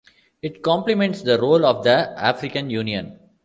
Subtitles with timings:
[0.41, 3.19] It complements the role of the African Union.